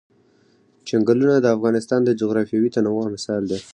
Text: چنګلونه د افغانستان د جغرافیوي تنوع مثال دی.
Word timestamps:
چنګلونه 0.87 1.35
د 1.39 1.47
افغانستان 1.55 1.99
د 2.05 2.09
جغرافیوي 2.21 2.69
تنوع 2.75 3.05
مثال 3.15 3.41
دی. 3.51 3.59